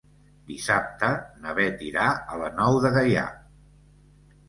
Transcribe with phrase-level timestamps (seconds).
[0.51, 1.09] Dissabte
[1.45, 3.31] na Bet irà a la Nou de Gaià.